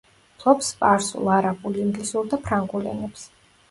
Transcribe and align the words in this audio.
ფლობს 0.37 0.69
სპარსულ, 0.75 1.31
არაბულ, 1.37 1.79
ინგლისურ 1.87 2.35
და 2.35 2.43
ფრანგულ 2.51 2.95
ენებს. 2.97 3.33